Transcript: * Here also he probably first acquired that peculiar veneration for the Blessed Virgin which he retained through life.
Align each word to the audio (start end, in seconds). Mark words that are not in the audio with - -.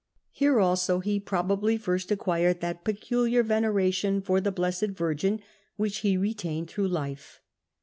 * 0.15 0.31
Here 0.31 0.59
also 0.59 0.99
he 0.99 1.19
probably 1.19 1.77
first 1.77 2.09
acquired 2.09 2.59
that 2.61 2.83
peculiar 2.83 3.43
veneration 3.43 4.19
for 4.19 4.41
the 4.41 4.51
Blessed 4.51 4.87
Virgin 4.97 5.41
which 5.75 5.97
he 5.99 6.17
retained 6.17 6.71
through 6.71 6.87
life. 6.87 7.39